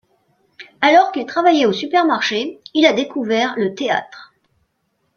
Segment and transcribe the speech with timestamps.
[0.81, 4.33] Alors qu'il travaillait au supermarché, il a découvert le théâtre.